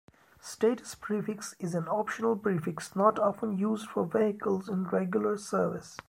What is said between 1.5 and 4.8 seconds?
is an optional prefix not often used for vehicles